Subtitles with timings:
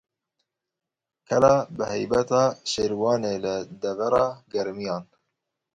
[1.27, 5.03] Kela bi heybet a Şêrwanê li devera Germiyan.